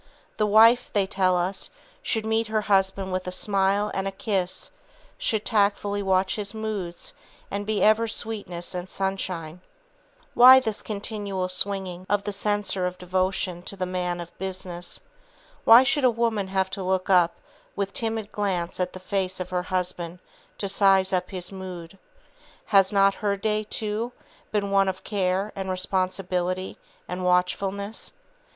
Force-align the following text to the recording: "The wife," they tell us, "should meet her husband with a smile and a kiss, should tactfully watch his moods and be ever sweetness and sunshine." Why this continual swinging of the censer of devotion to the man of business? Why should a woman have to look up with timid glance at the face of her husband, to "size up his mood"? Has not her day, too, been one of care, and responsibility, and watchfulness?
"The 0.37 0.47
wife," 0.47 0.89
they 0.91 1.05
tell 1.05 1.37
us, 1.37 1.69
"should 2.01 2.25
meet 2.25 2.47
her 2.47 2.61
husband 2.61 3.11
with 3.11 3.27
a 3.27 3.31
smile 3.31 3.91
and 3.93 4.07
a 4.07 4.11
kiss, 4.11 4.71
should 5.19 5.45
tactfully 5.45 6.01
watch 6.01 6.37
his 6.37 6.55
moods 6.55 7.13
and 7.51 7.67
be 7.67 7.83
ever 7.83 8.07
sweetness 8.07 8.73
and 8.73 8.89
sunshine." 8.89 9.61
Why 10.33 10.59
this 10.59 10.81
continual 10.81 11.49
swinging 11.49 12.07
of 12.09 12.23
the 12.23 12.31
censer 12.31 12.87
of 12.87 12.97
devotion 12.97 13.61
to 13.61 13.75
the 13.77 13.85
man 13.85 14.19
of 14.19 14.35
business? 14.39 15.01
Why 15.65 15.83
should 15.83 16.03
a 16.03 16.09
woman 16.09 16.47
have 16.47 16.71
to 16.71 16.81
look 16.83 17.11
up 17.11 17.35
with 17.75 17.93
timid 17.93 18.31
glance 18.31 18.79
at 18.79 18.93
the 18.93 18.99
face 18.99 19.39
of 19.39 19.51
her 19.51 19.61
husband, 19.69 20.17
to 20.57 20.67
"size 20.67 21.13
up 21.13 21.29
his 21.29 21.51
mood"? 21.51 21.99
Has 22.65 22.91
not 22.91 23.13
her 23.21 23.37
day, 23.37 23.65
too, 23.65 24.13
been 24.51 24.71
one 24.71 24.87
of 24.89 25.03
care, 25.03 25.53
and 25.55 25.69
responsibility, 25.69 26.79
and 27.07 27.23
watchfulness? 27.23 28.13